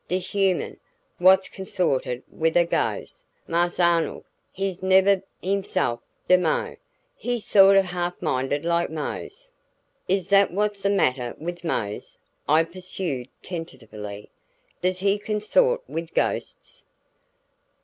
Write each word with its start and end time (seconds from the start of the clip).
De 0.07 0.17
human 0.17 0.79
what's 1.19 1.47
consorted 1.47 2.23
wid 2.27 2.57
a 2.57 2.65
gohs, 2.65 3.23
Marse 3.47 3.79
Arnold, 3.79 4.23
he's 4.51 4.81
nebber 4.81 5.21
hisself 5.43 5.99
no 6.27 6.37
moah. 6.37 6.75
He's 7.15 7.45
sort 7.45 7.77
uh 7.77 7.83
half 7.83 8.19
minded 8.19 8.65
like 8.65 8.89
Mose." 8.89 9.51
"Is 10.07 10.27
that 10.29 10.49
what's 10.49 10.81
the 10.81 10.89
matter 10.89 11.35
with 11.37 11.63
Mose?" 11.63 12.17
I 12.49 12.63
pursued 12.63 13.27
tentatively. 13.43 14.31
"Does 14.81 14.97
he 15.01 15.19
consort 15.19 15.87
with 15.87 16.15
ghosts?" 16.15 16.83